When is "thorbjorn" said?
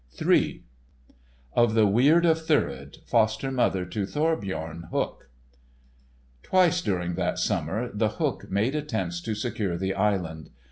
4.07-4.87